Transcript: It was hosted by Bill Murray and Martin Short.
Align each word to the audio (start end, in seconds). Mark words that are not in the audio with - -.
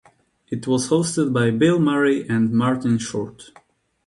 It 0.47 0.65
was 0.67 0.89
hosted 0.89 1.31
by 1.31 1.51
Bill 1.51 1.77
Murray 1.77 2.27
and 2.27 2.51
Martin 2.51 2.97
Short. 2.97 3.51